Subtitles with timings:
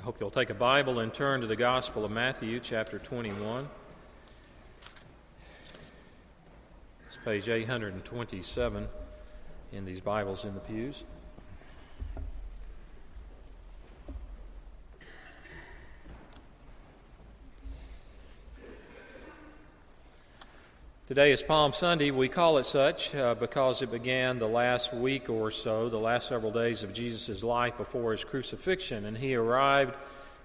[0.00, 3.68] I hope you'll take a Bible and turn to the Gospel of Matthew, chapter 21.
[7.06, 8.88] It's page 827
[9.72, 11.04] in these Bibles in the pews.
[21.10, 22.12] Today is Palm Sunday.
[22.12, 26.28] We call it such uh, because it began the last week or so, the last
[26.28, 29.04] several days of Jesus' life before his crucifixion.
[29.04, 29.96] And he arrived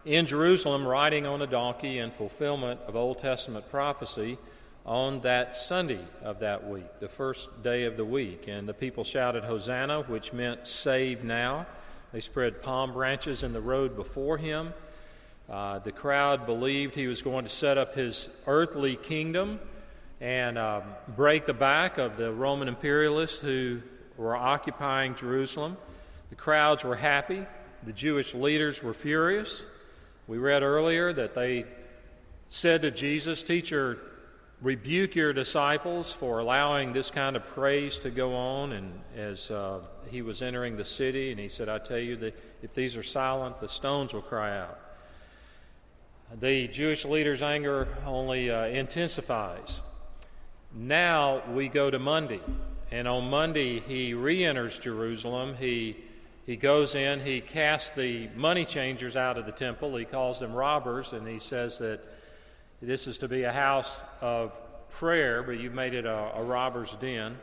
[0.06, 4.40] in Jerusalem riding on a donkey in fulfillment of Old Testament prophecy
[4.88, 8.46] on that Sunday of that week, the first day of the week.
[8.48, 11.68] And the people shouted, Hosanna, which meant save now.
[12.12, 14.74] They spread palm branches in the road before him.
[15.48, 19.60] Uh, the crowd believed he was going to set up his earthly kingdom
[20.22, 20.84] and um,
[21.16, 23.82] break the back of the Roman imperialists who
[24.18, 25.78] were occupying Jerusalem.
[26.30, 27.46] The crowds were happy.
[27.84, 29.66] The Jewish leaders were furious.
[30.28, 31.66] We read earlier that they
[32.50, 34.00] said to Jesus, Teacher,
[34.62, 38.72] rebuke your disciples for allowing this kind of praise to go on.
[38.72, 42.40] And as uh, he was entering the city, and he said, I tell you that
[42.64, 44.80] if these are silent, the stones will cry out.
[46.40, 49.82] The Jewish leaders' anger only uh, intensifies.
[50.78, 52.42] Now we go to Monday.
[52.92, 55.56] And on Monday, he re enters Jerusalem.
[55.58, 55.96] He,
[56.46, 59.96] he goes in, he casts the money changers out of the temple.
[59.96, 62.02] He calls them robbers, and he says that
[62.82, 64.52] this is to be a house of
[64.90, 67.38] prayer, but you've made it a, a robber's den.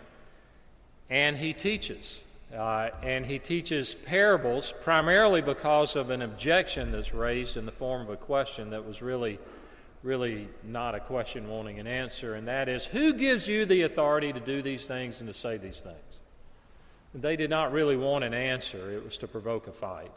[1.08, 2.22] And he teaches.
[2.54, 8.02] Uh, and he teaches parables primarily because of an objection that's raised in the form
[8.02, 9.38] of a question that was really
[10.02, 14.32] really not a question wanting an answer, and that is who gives you the authority
[14.32, 16.20] to do these things and to say these things?
[17.14, 20.10] They did not really want an answer, it was to provoke a fight.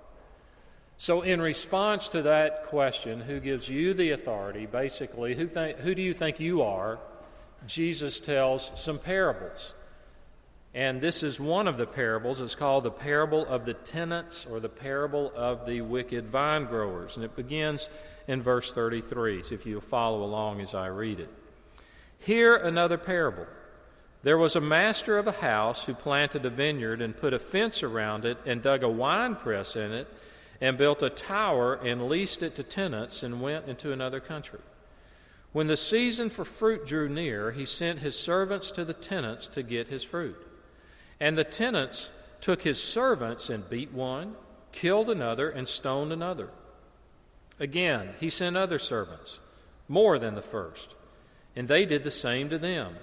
[0.97, 5.93] So, in response to that question, who gives you the authority, basically, who, th- who
[5.93, 6.99] do you think you are?
[7.67, 9.73] Jesus tells some parables.
[10.73, 12.41] And this is one of the parables.
[12.41, 17.15] It's called the parable of the tenants or the parable of the wicked vine growers.
[17.15, 17.89] And it begins
[18.27, 19.43] in verse 33.
[19.43, 21.29] So if you'll follow along as I read it.
[22.19, 23.45] Hear another parable.
[24.23, 27.83] There was a master of a house who planted a vineyard and put a fence
[27.83, 30.07] around it and dug a wine press in it
[30.59, 34.61] and built a tower and leased it to tenants and went into another country.
[35.51, 39.63] When the season for fruit drew near, he sent his servants to the tenants to
[39.63, 40.35] get his fruit.
[41.19, 42.11] And the tenants
[42.41, 44.35] took his servants and beat one,
[44.71, 46.49] killed another, and stoned another.
[47.59, 49.39] Again, he sent other servants,
[49.87, 50.95] more than the first,
[51.55, 52.95] and they did the same to them.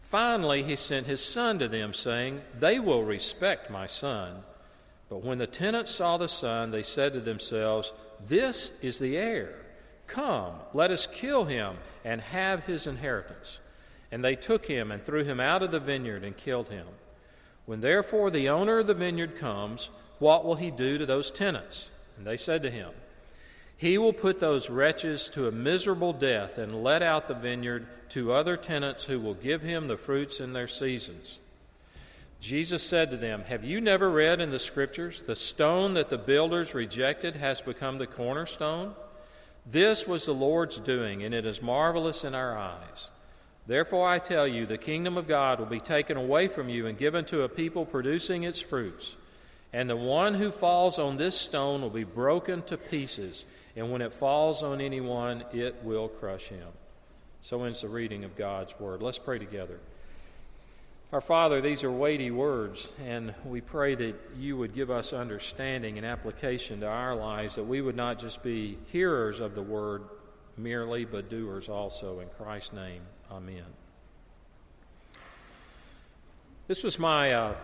[0.00, 4.42] Finally, he sent his son to them, saying, They will respect my son.
[5.08, 7.92] But when the tenants saw the son, they said to themselves,
[8.26, 9.54] This is the heir.
[10.06, 13.58] Come, let us kill him and have his inheritance.
[14.10, 16.86] And they took him and threw him out of the vineyard and killed him.
[17.64, 19.88] When therefore the owner of the vineyard comes,
[20.18, 21.90] what will he do to those tenants?
[22.18, 22.90] And they said to him,
[23.82, 28.32] He will put those wretches to a miserable death and let out the vineyard to
[28.32, 31.40] other tenants who will give him the fruits in their seasons.
[32.38, 36.16] Jesus said to them, Have you never read in the Scriptures, the stone that the
[36.16, 38.94] builders rejected has become the cornerstone?
[39.66, 43.10] This was the Lord's doing, and it is marvelous in our eyes.
[43.66, 46.96] Therefore, I tell you, the kingdom of God will be taken away from you and
[46.96, 49.16] given to a people producing its fruits.
[49.72, 54.02] And the one who falls on this stone will be broken to pieces, and when
[54.02, 56.68] it falls on anyone, it will crush him.
[57.40, 59.02] So ends the reading of God's word.
[59.02, 59.80] Let's pray together.
[61.12, 65.98] Our Father, these are weighty words, and we pray that you would give us understanding
[65.98, 70.04] and application to our lives, that we would not just be hearers of the word
[70.56, 72.20] merely, but doers also.
[72.20, 73.02] In Christ's name.
[73.30, 73.64] Amen.
[76.66, 77.54] This was my uh,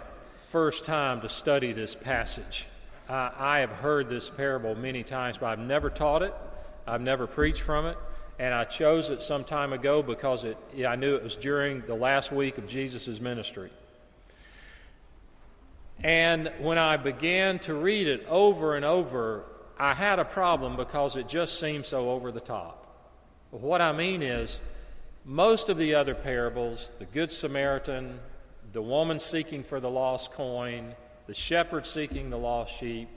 [0.48, 2.66] first time to study this passage.
[3.06, 6.34] Uh, I have heard this parable many times, but I've never taught it,
[6.86, 7.98] I've never preached from it,
[8.38, 10.56] and I chose it some time ago because it,
[10.86, 13.70] I knew it was during the last week of Jesus' ministry.
[16.02, 19.44] And when I began to read it over and over,
[19.78, 22.86] I had a problem because it just seemed so over the top.
[23.50, 24.62] What I mean is,
[25.26, 28.20] most of the other parables, the Good Samaritan,
[28.78, 30.94] the woman seeking for the lost coin,
[31.26, 33.08] the shepherd seeking the lost sheep,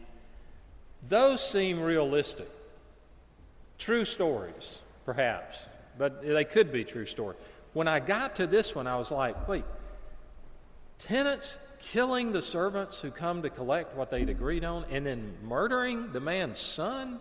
[1.08, 2.50] those seem realistic.
[3.78, 5.68] True stories, perhaps,
[6.00, 7.38] but they could be true stories.
[7.74, 9.64] When I got to this one, I was like, wait,
[10.98, 16.12] tenants killing the servants who come to collect what they'd agreed on and then murdering
[16.12, 17.20] the man's son?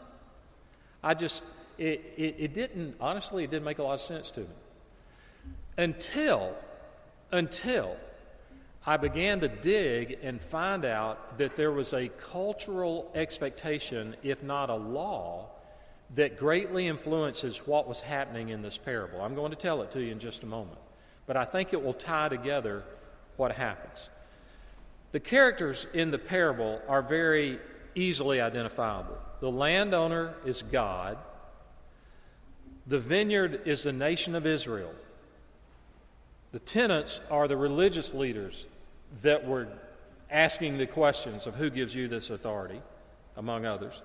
[1.02, 1.44] I just,
[1.76, 4.46] it, it, it didn't, honestly, it didn't make a lot of sense to me.
[5.76, 6.54] Until,
[7.31, 7.98] until
[8.90, 14.69] I began to dig and find out that there was a cultural expectation, if not
[14.69, 15.46] a law,
[16.16, 19.20] that greatly influences what was happening in this parable.
[19.20, 20.81] I'm going to tell it to you in just a moment,
[21.28, 22.82] but I think it will tie together
[23.37, 24.10] what happens.
[25.12, 27.60] The characters in the parable are very
[27.94, 29.19] easily identifiable.
[29.38, 31.16] The landowner is God,
[32.88, 34.92] the vineyard is the nation of Israel.
[36.50, 38.66] The tenants are the religious leaders
[39.23, 39.69] that were
[40.31, 42.81] asking the questions of who gives you this authority,
[43.37, 44.03] among others.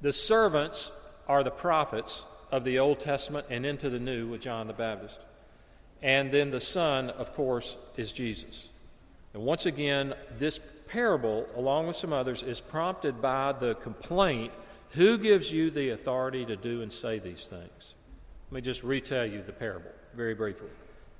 [0.00, 0.92] The servants
[1.28, 5.18] are the prophets of the Old Testament and into the New with John the Baptist.
[6.02, 8.68] And then the Son, of course, is Jesus.
[9.34, 14.52] And once again, this parable, along with some others, is prompted by the complaint
[14.90, 17.94] who gives you the authority to do and say these things?
[18.50, 20.68] Let me just retell you the parable very briefly.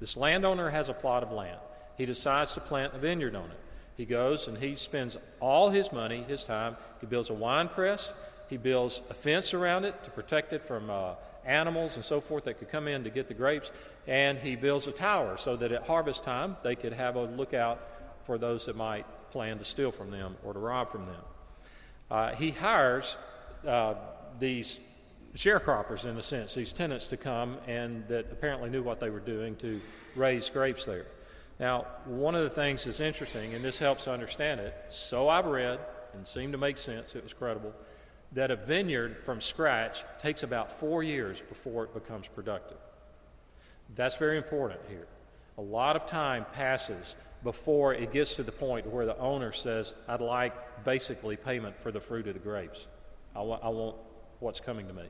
[0.01, 1.59] This landowner has a plot of land.
[1.97, 3.59] He decides to plant a vineyard on it.
[3.97, 6.77] He goes and he spends all his money, his time.
[7.01, 8.13] He builds a wine press.
[8.49, 11.15] He builds a fence around it to protect it from uh,
[11.45, 13.71] animals and so forth that could come in to get the grapes.
[14.07, 17.81] And he builds a tower so that at harvest time they could have a lookout
[18.25, 21.23] for those that might plan to steal from them or to rob from them.
[22.11, 23.17] Uh, he hires
[23.67, 23.95] uh,
[24.39, 24.81] these
[25.35, 29.21] sharecroppers, in a sense, these tenants to come and that apparently knew what they were
[29.21, 29.81] doing to
[30.15, 31.07] raise grapes there.
[31.59, 35.79] Now, one of the things that's interesting, and this helps understand it, so I've read
[36.15, 37.73] and seemed to make sense, it was credible,
[38.33, 42.79] that a vineyard from scratch takes about four years before it becomes productive.
[43.95, 45.07] That's very important here.
[45.59, 49.95] A lot of time passes before it gets to the point where the owner says,
[50.09, 52.87] I'd like basically payment for the fruit of the grapes.
[53.35, 53.97] I want, I want
[54.41, 55.05] what's coming to me.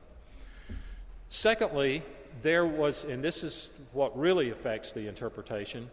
[1.29, 2.03] Secondly,
[2.41, 5.89] there was, and this is what really affects the interpretation,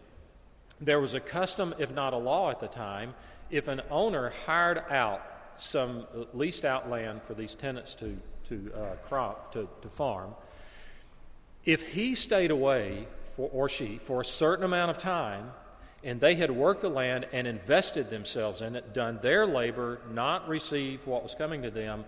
[0.81, 3.13] there was a custom, if not a law at the time,
[3.49, 5.21] if an owner hired out
[5.57, 8.17] some leased out land for these tenants to,
[8.49, 10.35] to uh, crop, to, to farm,
[11.63, 15.51] if he stayed away, for, or she, for a certain amount of time,
[16.03, 20.47] and they had worked the land and invested themselves in it, done their labor, not
[20.47, 22.05] received what was coming to them,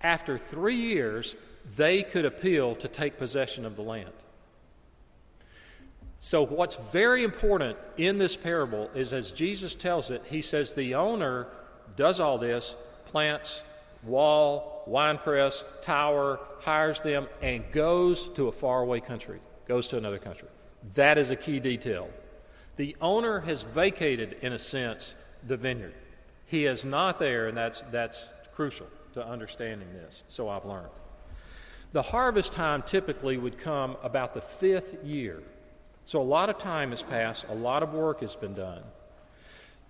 [0.00, 1.34] after three years,
[1.76, 4.12] they could appeal to take possession of the land.
[6.20, 10.96] So, what's very important in this parable is as Jesus tells it, he says the
[10.96, 11.46] owner
[11.96, 12.74] does all this,
[13.06, 13.62] plants,
[14.02, 20.18] wall, wine press, tower, hires them, and goes to a faraway country, goes to another
[20.18, 20.48] country.
[20.94, 22.10] That is a key detail.
[22.76, 25.14] The owner has vacated, in a sense,
[25.46, 25.94] the vineyard.
[26.46, 30.90] He is not there, and that's, that's crucial to understanding this, so I've learned.
[31.92, 35.42] The harvest time typically would come about the fifth year.
[36.08, 38.82] So a lot of time has passed, a lot of work has been done.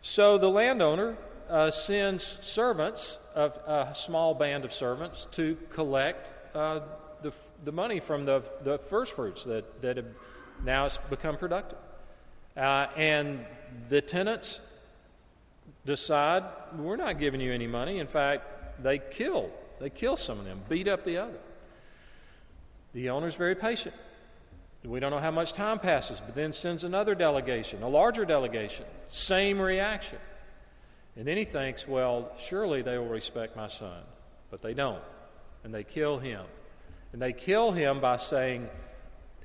[0.03, 1.17] So the landowner
[1.49, 6.81] uh, sends servants, of a small band of servants, to collect uh,
[7.23, 7.33] the,
[7.63, 10.07] the money from the, the first fruits that, that have
[10.65, 11.79] now become productive.
[12.57, 13.47] Uh, and
[13.89, 14.61] the tenants
[15.87, 16.43] decide,
[16.77, 18.01] we're not giving you any money.
[18.01, 19.51] In fact, they kill.
[19.79, 21.39] They kill some of them, beat up the other.
[22.93, 23.95] The owner's very patient.
[24.89, 28.87] We don't know how much time passes, but then sends another delegation, a larger delegation,
[29.09, 30.19] same reaction.
[31.15, 34.01] And then he thinks, well, surely they will respect my son.
[34.51, 35.03] But they don't.
[35.63, 36.43] And they kill him.
[37.13, 38.67] And they kill him by saying,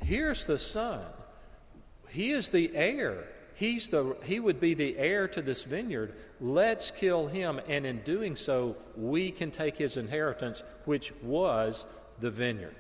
[0.02, 1.04] here's the son.
[2.08, 3.26] He is the heir.
[3.56, 6.14] He's the, he would be the heir to this vineyard.
[6.40, 11.86] Let's kill him, and in doing so, we can take his inheritance, which was
[12.20, 12.76] the vineyard.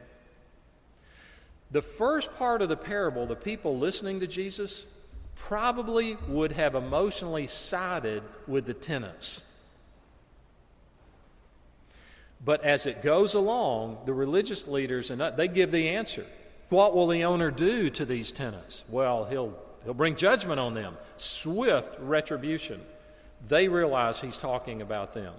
[1.73, 4.85] The first part of the parable, the people listening to Jesus
[5.35, 9.41] probably would have emotionally sided with the tenants.
[12.45, 16.25] But as it goes along, the religious leaders and uh, they give the answer.
[16.69, 18.85] What will the owner do to these tenants?
[18.89, 22.81] Well, he'll He'll bring judgment on them, swift retribution.
[23.47, 25.33] They realize he's talking about them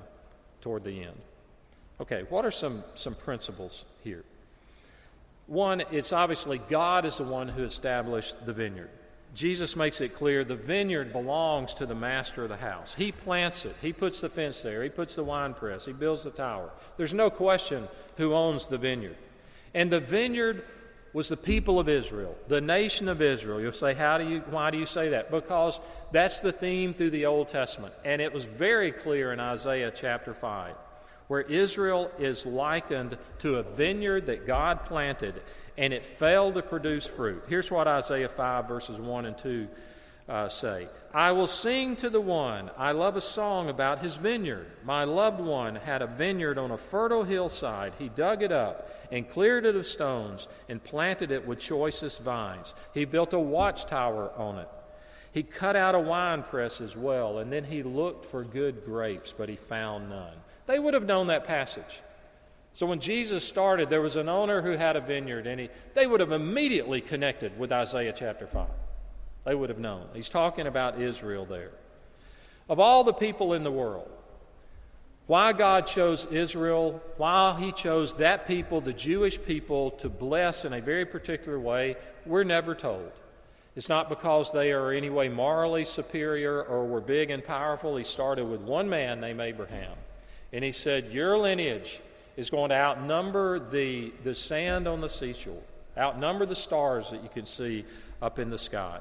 [0.61, 1.17] toward the end.
[2.01, 4.25] Okay, what are some, some principles here?
[5.47, 8.91] One, it's obviously God is the one who established the vineyard.
[9.35, 12.95] Jesus makes it clear the vineyard belongs to the master of the house.
[12.95, 16.23] He plants it, he puts the fence there, he puts the wine press, he builds
[16.23, 16.71] the tower.
[16.97, 19.17] There's no question who owns the vineyard.
[19.75, 20.65] And the vineyard
[21.13, 23.61] was the people of Israel, the nation of Israel.
[23.61, 25.31] You'll say, How do you, why do you say that?
[25.31, 25.81] Because
[26.13, 27.95] that's the theme through the Old Testament.
[28.05, 30.75] And it was very clear in Isaiah chapter 5,
[31.29, 35.43] where Israel is likened to a vineyard that God planted
[35.77, 37.45] and it failed to produce fruit.
[37.49, 39.69] Here's what Isaiah 5, verses 1 and 2
[40.29, 42.71] uh, say I will sing to the one.
[42.77, 44.67] I love a song about his vineyard.
[44.85, 47.93] My loved one had a vineyard on a fertile hillside.
[47.99, 52.75] He dug it up and cleared it of stones and planted it with choicest vines.
[52.93, 54.69] He built a watchtower on it.
[55.31, 59.35] He cut out a wine press as well, and then he looked for good grapes,
[59.37, 60.37] but he found none.
[60.67, 62.01] They would have known that passage.
[62.73, 66.07] So when Jesus started, there was an owner who had a vineyard, and he, they
[66.07, 68.67] would have immediately connected with Isaiah chapter 5.
[69.45, 70.09] They would have known.
[70.13, 71.71] He's talking about Israel there.
[72.69, 74.11] Of all the people in the world,
[75.27, 80.73] why God chose Israel, why He chose that people, the Jewish people, to bless in
[80.73, 83.13] a very particular way, we're never told.
[83.77, 87.97] It's not because they are any way morally superior or were big and powerful.
[87.97, 89.97] He started with one man named Abraham.
[90.55, 92.01] And he said, Your lineage
[92.37, 95.63] is going to outnumber the, the sand on the seashore,
[95.99, 97.85] outnumber the stars that you can see
[98.23, 99.01] up in the sky.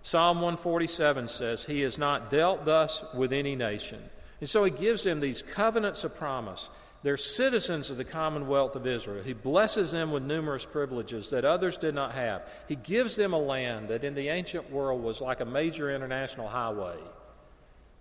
[0.00, 4.02] Psalm 147 says, He has not dealt thus with any nation.
[4.40, 6.70] And so he gives them these covenants of promise.
[7.02, 9.22] They're citizens of the commonwealth of Israel.
[9.22, 12.48] He blesses them with numerous privileges that others did not have.
[12.68, 16.48] He gives them a land that in the ancient world was like a major international
[16.48, 16.96] highway.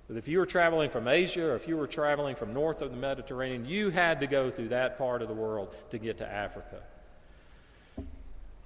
[0.08, 2.92] But if you were traveling from Asia or if you were traveling from north of
[2.92, 6.28] the Mediterranean, you had to go through that part of the world to get to
[6.28, 6.82] Africa.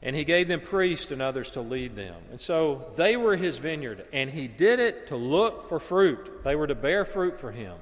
[0.01, 2.15] And he gave them priests and others to lead them.
[2.31, 6.43] And so they were his vineyard, and he did it to look for fruit.
[6.43, 7.75] They were to bear fruit for him.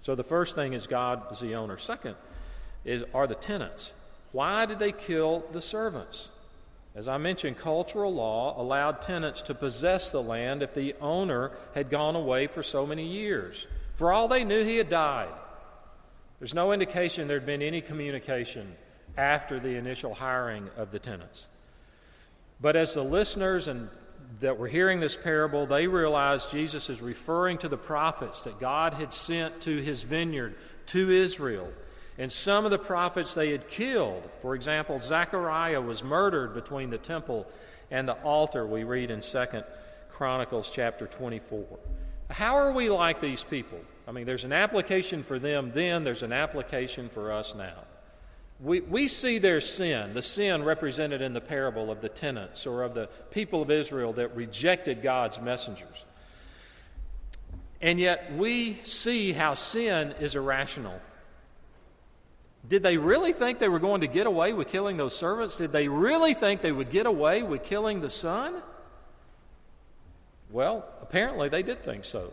[0.00, 1.78] So the first thing is God is the owner.
[1.78, 2.16] Second
[2.84, 3.94] is, are the tenants.
[4.32, 6.28] Why did they kill the servants?
[6.94, 11.90] As I mentioned, cultural law allowed tenants to possess the land if the owner had
[11.90, 13.66] gone away for so many years.
[13.94, 15.32] For all they knew, he had died.
[16.38, 18.76] There's no indication there had been any communication
[19.16, 21.48] after the initial hiring of the tenants.
[22.60, 23.88] But as the listeners and
[24.40, 28.94] that were hearing this parable, they realized Jesus is referring to the prophets that God
[28.94, 31.68] had sent to his vineyard to Israel.
[32.18, 34.28] And some of the prophets they had killed.
[34.40, 37.46] For example, Zechariah was murdered between the temple
[37.90, 39.46] and the altar, we read in 2
[40.10, 41.64] Chronicles chapter 24.
[42.30, 43.80] How are we like these people?
[44.06, 47.84] I mean, there's an application for them then, there's an application for us now.
[48.60, 52.82] We, we see their sin, the sin represented in the parable of the tenants or
[52.82, 56.04] of the people of Israel that rejected God's messengers.
[57.80, 61.00] And yet we see how sin is irrational.
[62.68, 65.58] Did they really think they were going to get away with killing those servants?
[65.58, 68.62] Did they really think they would get away with killing the son?
[70.50, 72.32] Well, apparently they did think so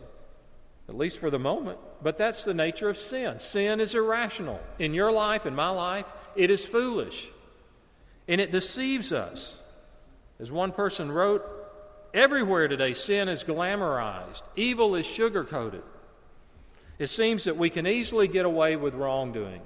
[0.88, 1.78] at least for the moment.
[2.02, 3.40] But that's the nature of sin.
[3.40, 4.60] Sin is irrational.
[4.78, 7.30] In your life, in my life, it is foolish.
[8.28, 9.58] And it deceives us.
[10.38, 11.44] As one person wrote,
[12.12, 15.82] everywhere today sin is glamorized, evil is sugar-coated.
[16.98, 19.62] It seems that we can easily get away with wrongdoing.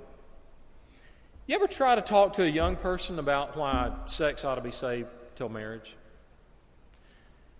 [1.46, 4.72] You ever try to talk to a young person about why sex ought to be
[4.72, 5.94] saved till marriage?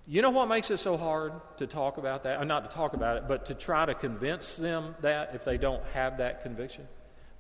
[0.09, 2.39] You know what makes it so hard to talk about that?
[2.39, 5.45] Or uh, not to talk about it, but to try to convince them that if
[5.45, 6.89] they don't have that conviction?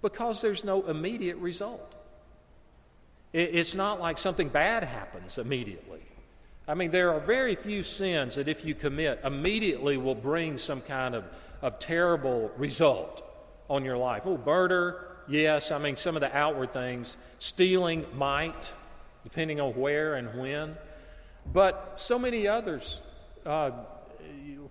[0.02, 1.96] Because there's no immediate result.
[3.32, 6.00] It's not like something bad happens immediately.
[6.68, 10.80] I mean, there are very few sins that if you commit immediately will bring some
[10.80, 11.24] kind of,
[11.60, 13.22] of terrible result
[13.68, 14.22] on your life.
[14.26, 15.71] Oh, murder, yes.
[15.71, 17.16] I mean, some of the outward things.
[17.38, 18.73] Stealing might,
[19.25, 20.76] depending on where and when.
[21.52, 23.00] But so many others,
[23.45, 23.71] uh,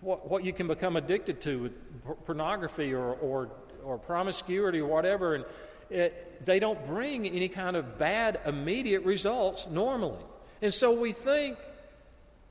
[0.01, 3.49] what, what, you can become addicted to with pornography or, or,
[3.83, 5.45] or promiscuity or whatever, and
[5.89, 10.23] it, they don't bring any kind of bad immediate results normally.
[10.61, 11.57] And so we think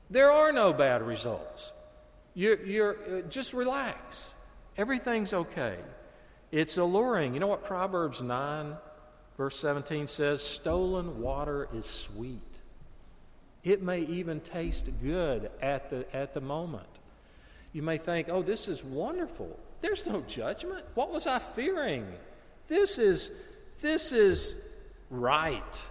[0.09, 1.71] there are no bad results.
[2.33, 4.33] You're, you're uh, just relax.
[4.77, 5.77] Everything's okay.
[6.55, 7.33] It's alluring.
[7.33, 8.77] You know what Proverbs 9,
[9.35, 10.41] verse 17 says?
[10.41, 12.39] Stolen water is sweet.
[13.65, 16.87] It may even taste good at the, at the moment.
[17.73, 19.59] You may think, oh, this is wonderful.
[19.81, 20.85] There's no judgment.
[20.93, 22.07] What was I fearing?
[22.69, 23.31] This is,
[23.81, 24.55] this is
[25.09, 25.87] right.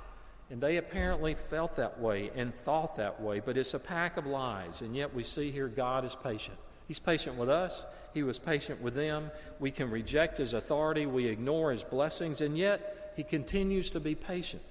[0.48, 4.24] And they apparently felt that way and thought that way, but it's a pack of
[4.24, 4.80] lies.
[4.80, 6.56] And yet we see here God is patient.
[6.88, 9.30] He's patient with us, He was patient with them.
[9.58, 14.14] We can reject His authority, we ignore His blessings, and yet He continues to be
[14.14, 14.62] patient.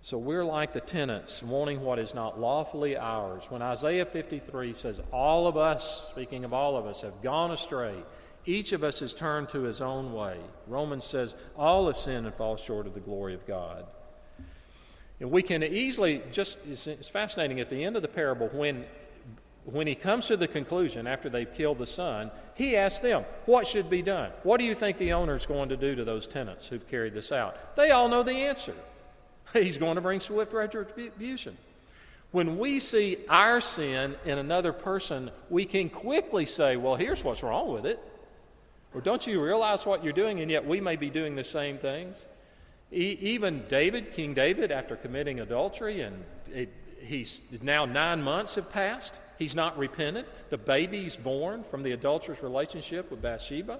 [0.00, 3.42] So we're like the tenants, wanting what is not lawfully ours.
[3.48, 7.94] When Isaiah 53 says, All of us, speaking of all of us, have gone astray,
[8.46, 10.38] Each of us has turned to his own way.
[10.66, 13.84] Romans says, all have sinned and fall short of the glory of God.
[15.20, 18.84] And we can easily just, it's fascinating, at the end of the parable, when,
[19.72, 23.66] when he comes to the conclusion after they've killed the son, he asks them, What
[23.66, 24.30] should be done?
[24.42, 27.12] What do you think the owner is going to do to those tenants who've carried
[27.12, 27.76] this out?
[27.76, 28.74] They all know the answer.
[29.52, 31.56] He's going to bring swift retribution.
[32.30, 37.42] When we see our sin in another person, we can quickly say, Well, here's what's
[37.42, 38.00] wrong with it.
[38.94, 40.40] Or don't you realize what you're doing?
[40.40, 42.24] And yet we may be doing the same things.
[42.90, 46.72] E- even David, King David, after committing adultery, and it,
[47.02, 50.28] he's now nine months have passed, he's not repentant.
[50.50, 53.78] The baby's born from the adulterous relationship with Bathsheba.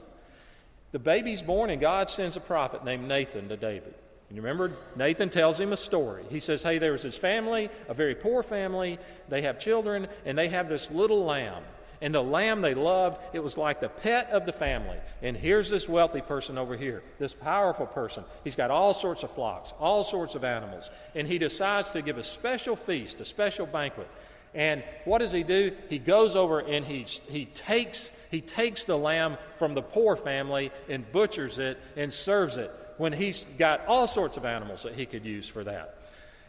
[0.92, 3.94] The baby's born, and God sends a prophet named Nathan to David.
[4.28, 6.24] And you remember, Nathan tells him a story.
[6.28, 8.98] He says, Hey, there was this family, a very poor family.
[9.28, 11.62] They have children, and they have this little lamb.
[12.00, 14.98] And the lamb they loved, it was like the pet of the family.
[15.20, 18.24] And here's this wealthy person over here, this powerful person.
[18.44, 20.90] He's got all sorts of flocks, all sorts of animals.
[21.16, 24.08] And he decides to give a special feast, a special banquet.
[24.54, 25.72] And what does he do?
[25.88, 30.72] He goes over and he, he, takes, he takes the lamb from the poor family
[30.88, 35.06] and butchers it and serves it when he's got all sorts of animals that he
[35.06, 35.94] could use for that.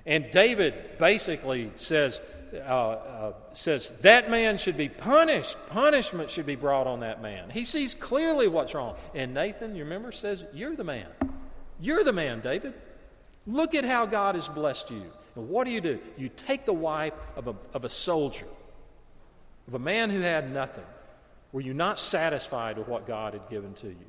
[0.06, 2.22] And David basically says,
[2.54, 5.56] uh, uh, says that man should be punished.
[5.68, 7.50] Punishment should be brought on that man.
[7.50, 8.96] He sees clearly what's wrong.
[9.14, 11.08] And Nathan, you remember, says, You're the man.
[11.80, 12.74] You're the man, David.
[13.46, 15.12] Look at how God has blessed you.
[15.48, 16.00] What do you do?
[16.18, 18.48] You take the wife of a, of a soldier,
[19.68, 20.86] of a man who had nothing.
[21.52, 24.06] Were you not satisfied with what God had given to you?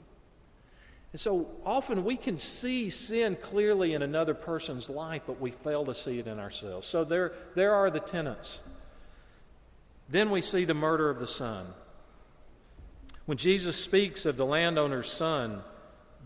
[1.12, 5.84] And so often we can see sin clearly in another person's life, but we fail
[5.87, 6.87] to see it in ourselves.
[6.87, 8.60] So there, there are the tenants.
[10.08, 11.66] Then we see the murder of the son.
[13.26, 15.62] When Jesus speaks of the landowner's son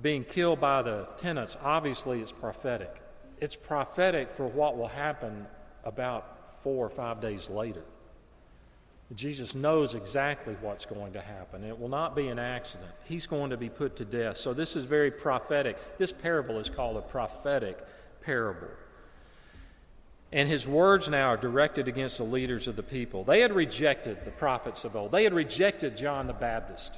[0.02, 2.94] being killed by the tenants, obviously it's prophetic.
[3.40, 5.46] It's prophetic for what will happen
[5.84, 7.82] about four or five days later.
[9.14, 11.62] Jesus knows exactly what's going to happen.
[11.62, 12.90] It will not be an accident.
[13.04, 14.38] He's going to be put to death.
[14.38, 15.76] So, this is very prophetic.
[15.98, 17.78] This parable is called a prophetic
[18.22, 18.68] parable.
[20.32, 23.22] And his words now are directed against the leaders of the people.
[23.22, 26.94] They had rejected the prophets of old, they had rejected John the Baptist.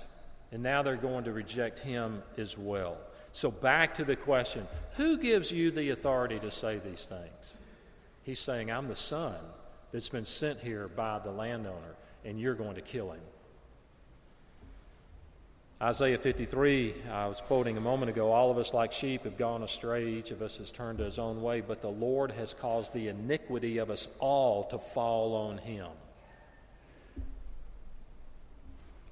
[0.53, 2.97] And now they're going to reject him as well.
[3.37, 7.55] So, back to the question who gives you the authority to say these things?
[8.23, 9.35] He's saying, I'm the son
[9.93, 13.21] that's been sent here by the landowner, and you're going to kill him.
[15.83, 19.63] Isaiah 53, I was quoting a moment ago, all of us like sheep have gone
[19.63, 22.95] astray, each of us has turned to his own way, but the Lord has caused
[22.95, 25.89] the iniquity of us all to fall on him.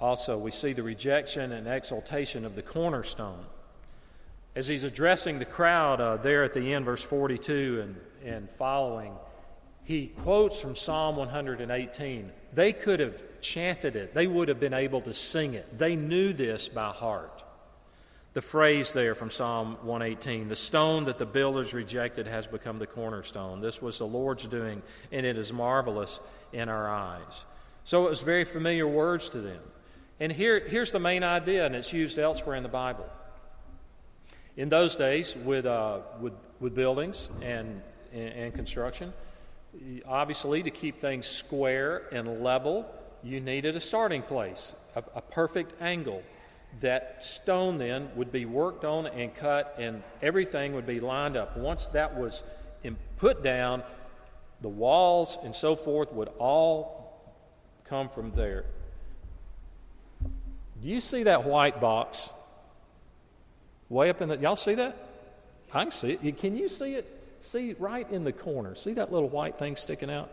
[0.01, 3.45] Also, we see the rejection and exaltation of the cornerstone.
[4.57, 9.13] As he's addressing the crowd uh, there at the end, verse 42 and, and following,
[9.83, 12.31] he quotes from Psalm 118.
[12.53, 15.79] They could have chanted it, they would have been able to sing it.
[15.79, 17.43] They knew this by heart.
[18.33, 22.87] The phrase there from Psalm 118 the stone that the builders rejected has become the
[22.87, 23.61] cornerstone.
[23.61, 26.21] This was the Lord's doing, and it is marvelous
[26.53, 27.45] in our eyes.
[27.85, 29.61] So it was very familiar words to them.
[30.19, 33.07] And here, here's the main idea, and it's used elsewhere in the Bible.
[34.57, 39.13] In those days, with, uh, with, with buildings and, and, and construction,
[40.07, 42.87] obviously, to keep things square and level,
[43.25, 46.23] you needed a starting place, a, a, perfect angle.
[46.81, 51.57] That stone then would be worked on and cut, and everything would be lined up.
[51.57, 52.43] Once that was
[53.17, 53.83] put down,
[54.61, 57.23] the walls and so forth would all
[57.85, 58.67] come from there.
[60.23, 62.31] Do you see that white box
[63.95, 64.37] way up in the?
[64.37, 64.97] Y'all see that?
[65.73, 66.39] I can see it.
[66.39, 67.11] Can you see it?
[67.41, 68.75] See right in the corner.
[68.75, 70.31] See that little white thing sticking out?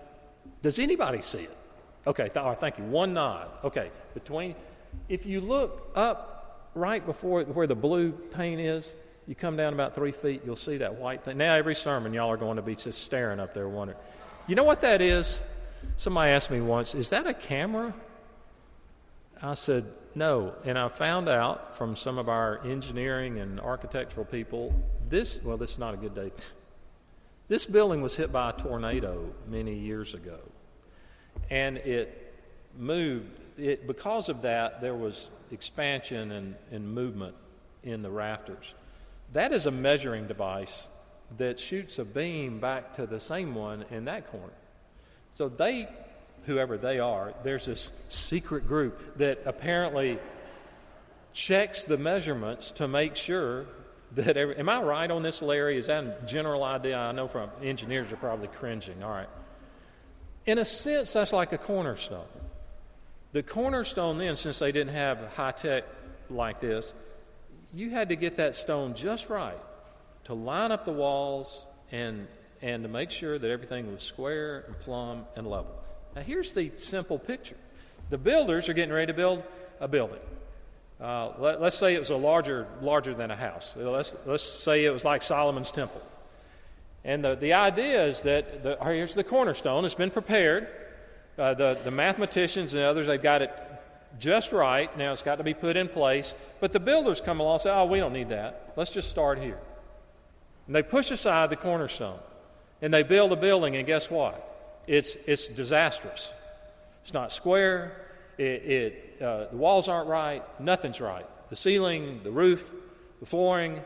[0.62, 1.58] Does anybody see it?
[2.06, 2.84] Okay, th- thank you.
[2.86, 3.50] One nod.
[3.64, 4.56] Okay, between.
[5.08, 8.94] If you look up right before where the blue paint is,
[9.28, 11.38] you come down about three feet, you'll see that white thing.
[11.38, 14.00] Now, every sermon, y'all are going to be just staring up there wondering.
[14.48, 15.42] You know what that is?
[15.98, 17.94] Somebody asked me once, is that a camera?
[19.42, 20.54] I said, no.
[20.64, 24.74] And I found out from some of our engineering and architectural people,
[25.10, 26.32] this, well, this is not a good day.
[27.48, 30.40] This building was hit by a tornado many years ago,
[31.50, 32.34] and it
[32.78, 33.40] moved.
[33.58, 37.36] It, because of that, there was expansion and, and movement
[37.84, 38.74] in the rafters.
[39.34, 40.88] That is a measuring device
[41.38, 44.54] that shoots a beam back to the same one in that corner.
[45.36, 45.88] So they,
[46.46, 50.20] whoever they are, there's this secret group that apparently
[51.34, 53.66] checks the measurements to make sure
[54.14, 55.78] that every, am I right on this, Larry?
[55.78, 56.98] Is that a general idea?
[56.98, 59.02] I know from engineers are probably cringing.
[59.04, 59.30] All right.
[60.46, 62.26] In a sense, that's like a cornerstone.
[63.32, 65.86] The cornerstone, then, since they didn't have high tech
[66.30, 66.94] like this,
[67.74, 69.58] you had to get that stone just right
[70.26, 72.28] to line up the walls and,
[72.62, 75.81] and to make sure that everything was square and plumb and level.
[76.16, 77.58] Now, here's the simple picture
[78.10, 79.44] the builders are getting ready to build
[79.80, 80.20] a building.
[81.00, 83.74] Uh, let, us say it was a larger, larger than a house.
[83.76, 86.02] Let's, let's say it was like Solomon's temple.
[87.04, 89.84] And the, the idea is that the, here's the cornerstone.
[89.86, 90.68] It's been prepared.
[91.40, 93.52] Uh, the, the mathematicians and others, they've got it
[94.20, 94.96] just right.
[94.98, 96.36] Now it's got to be put in place.
[96.60, 98.74] But the builders come along and say, oh, we don't need that.
[98.76, 99.58] Let's just start here.
[100.68, 102.20] And they push aside the cornerstone.
[102.82, 104.51] And they build a building, and guess what?
[104.92, 106.34] It's, it's disastrous.
[107.02, 107.96] It's not square.
[108.38, 110.44] It, it uh, the walls aren't right.
[110.60, 111.26] Nothing's right.
[111.50, 112.70] The ceiling, the roof,
[113.22, 113.84] the flooring,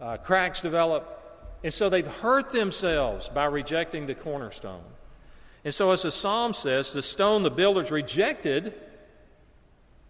[0.00, 1.58] uh, cracks develop.
[1.62, 4.84] And so they've hurt themselves by rejecting the cornerstone.
[5.66, 8.72] And so, as the psalm says, the stone the builders rejected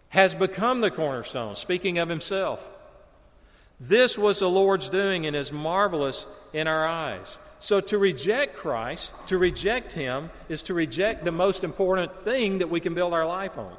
[0.07, 2.71] has become the cornerstone, speaking of himself.
[3.77, 7.37] This was the Lord's doing and is marvelous in our eyes.
[7.63, 12.69] So, to reject Christ, to reject Him, is to reject the most important thing that
[12.69, 13.77] we can build our life on.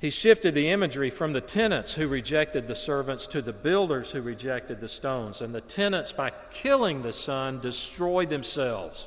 [0.00, 4.20] He shifted the imagery from the tenants who rejected the servants to the builders who
[4.20, 5.40] rejected the stones.
[5.40, 9.06] And the tenants, by killing the son, destroyed themselves.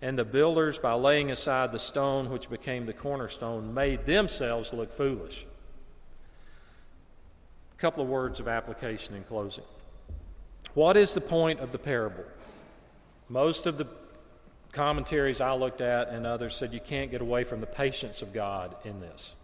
[0.00, 4.94] And the builders, by laying aside the stone which became the cornerstone, made themselves look
[4.94, 5.44] foolish.
[7.74, 9.64] A couple of words of application in closing.
[10.74, 12.24] What is the point of the parable?
[13.28, 13.86] Most of the
[14.72, 18.32] commentaries I looked at and others said you can't get away from the patience of
[18.32, 19.34] God in this.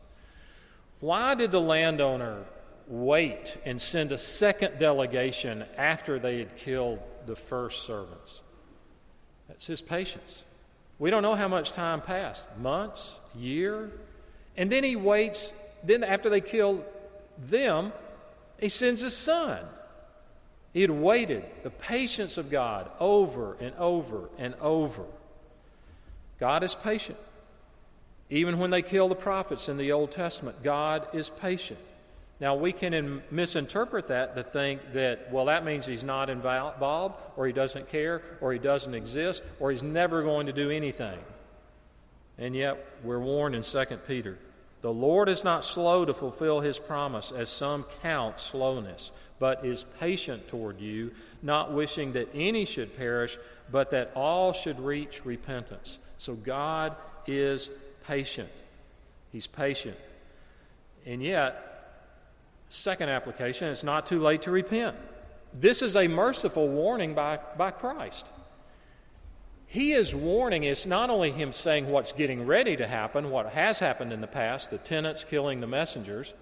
[1.00, 2.44] Why did the landowner
[2.86, 8.40] wait and send a second delegation after they had killed the first servants?
[9.48, 10.44] That's his patience.
[10.98, 13.90] We don't know how much time passed months, year.
[14.56, 16.84] And then he waits, then after they kill
[17.36, 17.92] them,
[18.58, 19.60] he sends his son.
[20.76, 25.04] He had waited the patience of God over and over and over.
[26.38, 27.16] God is patient.
[28.28, 31.80] Even when they kill the prophets in the Old Testament, God is patient.
[32.40, 37.14] Now, we can in, misinterpret that to think that, well, that means he's not involved,
[37.38, 41.18] or he doesn't care, or he doesn't exist, or he's never going to do anything.
[42.36, 44.36] And yet, we're warned in 2 Peter
[44.86, 49.84] the Lord is not slow to fulfill his promise, as some count slowness, but is
[49.98, 51.10] patient toward you,
[51.42, 53.36] not wishing that any should perish,
[53.72, 55.98] but that all should reach repentance.
[56.18, 56.94] So, God
[57.26, 57.68] is
[58.06, 58.48] patient.
[59.32, 59.96] He's patient.
[61.04, 62.06] And yet,
[62.68, 64.94] second application, it's not too late to repent.
[65.52, 68.24] This is a merciful warning by, by Christ.
[69.66, 73.78] He is warning, it's not only him saying what's getting ready to happen, what has
[73.78, 76.34] happened in the past, the tenants killing the messengers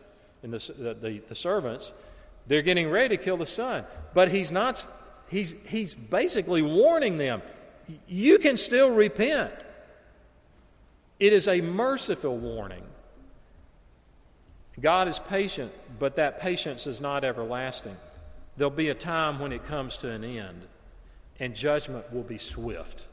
[0.42, 1.92] and the, the, the servants,
[2.46, 3.84] they're getting ready to kill the son.
[4.12, 4.86] But he's not,
[5.28, 7.42] he's, he's basically warning them
[8.06, 9.52] you can still repent.
[11.20, 12.82] It is a merciful warning.
[14.80, 17.96] God is patient, but that patience is not everlasting.
[18.56, 20.62] There'll be a time when it comes to an end,
[21.38, 23.06] and judgment will be swift.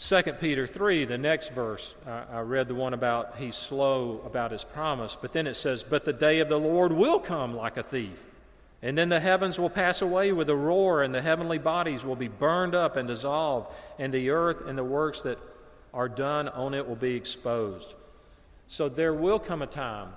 [0.00, 4.62] 2 Peter 3, the next verse, I read the one about he's slow about his
[4.62, 7.82] promise, but then it says, But the day of the Lord will come like a
[7.82, 8.24] thief.
[8.80, 12.14] And then the heavens will pass away with a roar, and the heavenly bodies will
[12.14, 15.40] be burned up and dissolved, and the earth and the works that
[15.92, 17.94] are done on it will be exposed.
[18.68, 20.10] So there will come a time,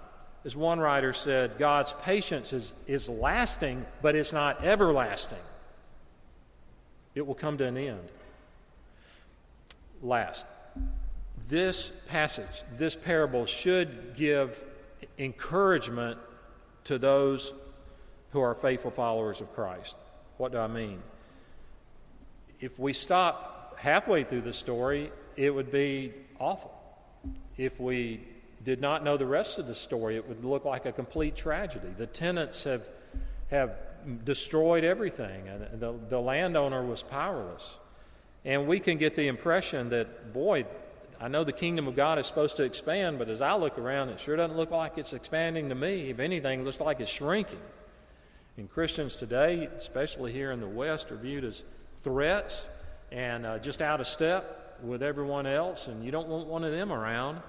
[0.46, 5.40] as one writer said, God's patience is, is lasting, but it's not everlasting.
[7.16, 8.10] It will come to an end.
[10.02, 10.46] Last,
[11.50, 14.64] this passage, this parable should give
[15.18, 16.18] encouragement
[16.86, 17.54] to those
[18.32, 19.96] who are faithful followers of Christ.
[20.38, 21.02] What do I mean?
[22.60, 26.74] If we stop halfway through the story, it would be awful.
[27.58, 28.22] If we
[28.64, 31.90] did not know the rest of the story, it would look like a complete tragedy.
[31.96, 32.88] The tenants have,
[33.50, 33.76] have
[34.24, 37.78] destroyed everything, and the, the landowner was powerless.
[38.44, 40.66] And we can get the impression that, boy,
[41.20, 44.10] I know the kingdom of God is supposed to expand, but as I look around,
[44.10, 46.10] it sure doesn't look like it's expanding to me.
[46.10, 47.60] If anything, it looks like it's shrinking.
[48.58, 51.64] And Christians today, especially here in the West, are viewed as
[52.02, 52.70] threats
[53.12, 56.72] and uh, just out of step with everyone else, and you don't want one of
[56.72, 57.42] them around.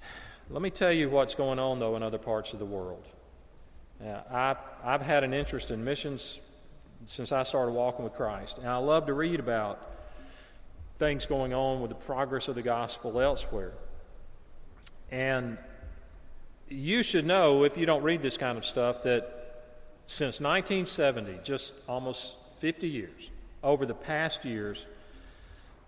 [0.50, 3.08] Let me tell you what's going on, though, in other parts of the world.
[4.00, 6.40] Now, I, I've had an interest in missions
[7.06, 9.90] since I started walking with Christ, and I love to read about
[10.98, 13.72] things going on with the progress of the gospel elsewhere.
[15.10, 15.58] And
[16.68, 19.42] you should know, if you don't read this kind of stuff, that
[20.06, 23.30] since 1970, just almost 50 years,
[23.62, 24.86] over the past years,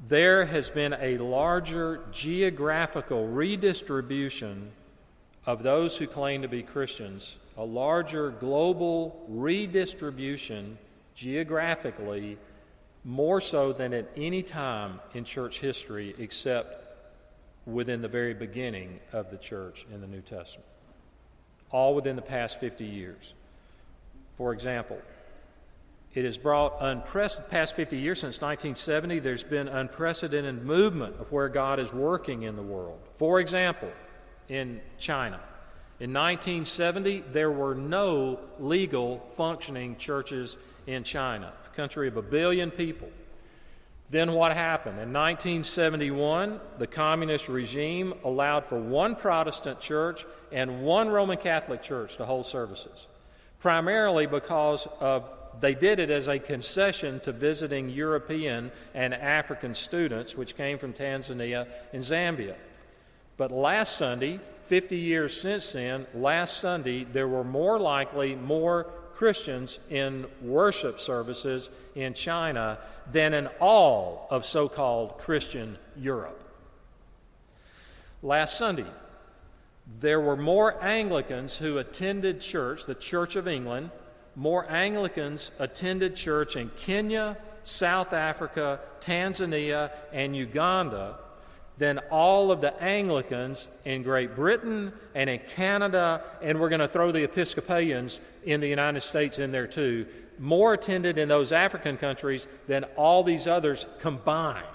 [0.08, 4.72] there has been a larger geographical redistribution
[5.46, 10.78] of those who claim to be Christians, a larger global redistribution
[11.14, 12.38] geographically,
[13.04, 16.82] more so than at any time in church history except
[17.66, 20.66] within the very beginning of the church in the New Testament.
[21.70, 23.34] All within the past 50 years.
[24.36, 25.00] For example,
[26.14, 31.48] it has brought unprecedented, past 50 years since 1970, there's been unprecedented movement of where
[31.48, 33.00] God is working in the world.
[33.16, 33.90] For example,
[34.48, 35.40] in China.
[36.00, 42.70] In 1970, there were no legal functioning churches in China, a country of a billion
[42.70, 43.08] people.
[44.10, 45.00] Then what happened?
[45.00, 52.16] In 1971, the communist regime allowed for one Protestant church and one Roman Catholic church
[52.18, 53.06] to hold services,
[53.58, 55.28] primarily because of
[55.60, 60.92] they did it as a concession to visiting European and African students, which came from
[60.92, 62.56] Tanzania and Zambia.
[63.36, 69.78] But last Sunday, 50 years since then, last Sunday, there were more likely more Christians
[69.90, 72.78] in worship services in China
[73.10, 76.42] than in all of so called Christian Europe.
[78.22, 78.86] Last Sunday,
[80.00, 83.90] there were more Anglicans who attended church, the Church of England,
[84.34, 91.16] more Anglicans attended church in Kenya, South Africa, Tanzania, and Uganda
[91.78, 96.88] than all of the Anglicans in Great Britain and in Canada, and we're going to
[96.88, 100.06] throw the Episcopalians in the United States in there too.
[100.38, 104.66] More attended in those African countries than all these others combined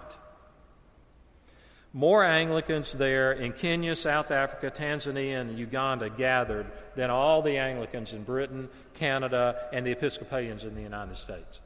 [1.93, 8.13] more Anglicans there in Kenya, South Africa, Tanzania, and Uganda gathered than all the Anglicans
[8.13, 11.62] in Britain, Canada, and the Episcopalians in the United States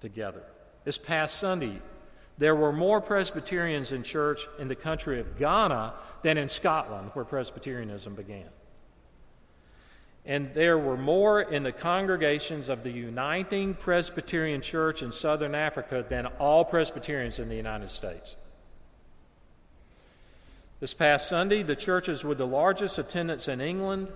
[0.00, 0.42] together.
[0.84, 1.80] This past Sunday,
[2.38, 7.24] there were more Presbyterians in church in the country of Ghana than in Scotland, where
[7.24, 8.48] Presbyterianism began.
[10.24, 16.04] And there were more in the congregations of the Uniting Presbyterian Church in Southern Africa
[16.08, 18.36] than all Presbyterians in the United States.
[20.78, 24.08] This past Sunday, the churches with the largest attendance in England,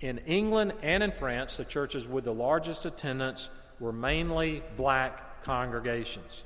[0.00, 6.44] in England and in France, the churches with the largest attendance were mainly black congregations.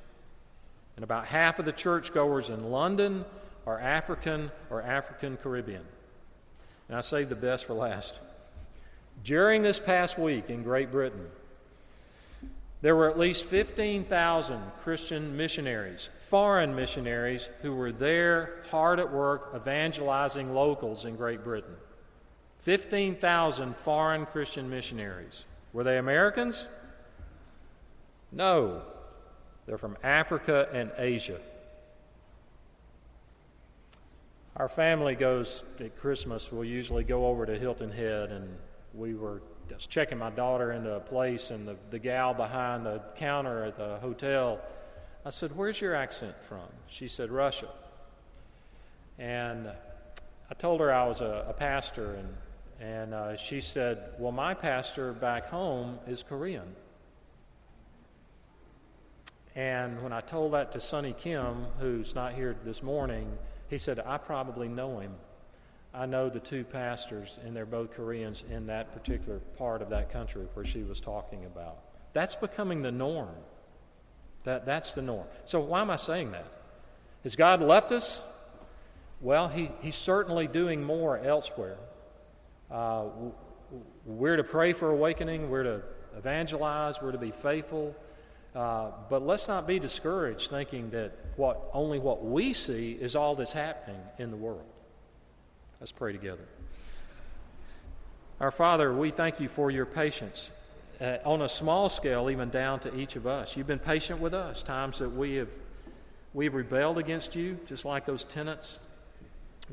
[0.97, 3.25] And about half of the churchgoers in London
[3.67, 5.85] are African or African Caribbean.
[6.89, 8.15] And I saved the best for last.
[9.23, 11.27] During this past week in Great Britain,
[12.83, 19.53] there were at least 15,000 Christian missionaries, foreign missionaries, who were there hard at work
[19.57, 21.75] evangelizing locals in Great Britain.
[22.61, 25.47] 15,000 foreign Christian missionaries.
[25.73, 26.69] Were they Americans?
[28.33, 28.83] No.
[29.67, 31.41] They're from Africa and Asia.
[34.57, 38.57] Our family goes at Christmas, we'll usually go over to Hilton Head, and
[38.95, 43.03] we were was checking my daughter into a place, and the, the gal behind the
[43.17, 44.61] counter at the hotel,
[45.25, 46.67] I said, Where's your accent from?
[46.89, 47.69] She said, Russia.
[49.19, 49.69] And
[50.51, 52.29] I told her I was a, a pastor, and,
[52.81, 56.75] and uh, she said, Well, my pastor back home is Korean.
[59.57, 63.39] And when I told that to Sonny Kim, who's not here this morning,
[63.69, 65.15] he said, I probably know him.
[65.95, 70.13] I know the two pastors, and they're both Koreans in that particular part of that
[70.13, 71.79] country where she was talking about.
[72.13, 73.35] That's becoming the norm.
[74.45, 75.27] That, that's the norm.
[75.47, 76.47] So, why am I saying that?
[77.23, 78.23] Has God left us?
[79.23, 81.79] Well, he, He's certainly doing more elsewhere.
[82.71, 83.07] Uh,
[84.05, 85.83] we're to pray for awakening, we're to
[86.19, 87.97] evangelize, we're to be faithful.
[88.57, 93.37] Uh, but let's not be discouraged thinking that what, only what we see is all
[93.37, 94.65] that's happening in the world.
[95.79, 96.49] Let's pray together.
[98.41, 100.53] Our Father, we thank you for your patience
[101.03, 103.59] uh, on a small scale, even down to each of us.
[103.59, 105.51] You've been patient with us, times that we have
[106.33, 108.79] we've rebelled against you, just like those tenants.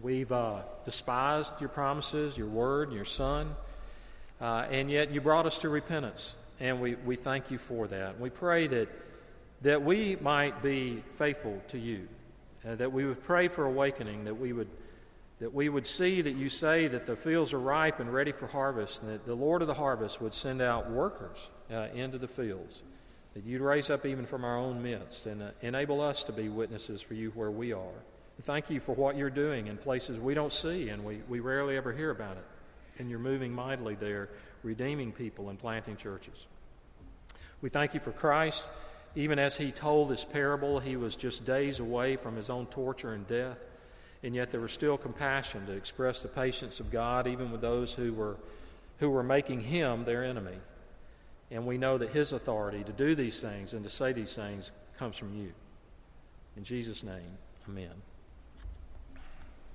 [0.02, 3.56] We've uh, despised your promises, your word, your Son,
[4.42, 8.20] uh, and yet you brought us to repentance, and we, we thank you for that.
[8.20, 8.88] We pray that
[9.64, 12.08] that we might be faithful to you,
[12.68, 14.70] uh, that we would pray for awakening, that we would
[15.40, 18.48] that we would see that you say that the fields are ripe and ready for
[18.48, 22.30] harvest, and that the Lord of the harvest would send out workers uh, into the
[22.30, 22.84] fields,
[23.34, 26.48] that you'd raise up even from our own midst and uh, enable us to be
[26.48, 28.04] witnesses for you where we are.
[28.42, 31.76] Thank you for what you're doing in places we don't see and we, we rarely
[31.76, 32.46] ever hear about it.
[33.00, 34.30] And you're moving mightily there,
[34.64, 36.48] redeeming people and planting churches.
[37.64, 38.70] We thank you for Christ.
[39.16, 43.14] Even as he told this parable, he was just days away from his own torture
[43.14, 43.58] and death
[44.24, 47.94] and yet there was still compassion to express the patience of God even with those
[47.94, 48.38] who were,
[49.00, 50.58] who were making him their enemy.
[51.52, 54.72] And we know that his authority to do these things and to say these things
[54.98, 55.52] comes from you.
[56.56, 57.92] In Jesus' name, amen.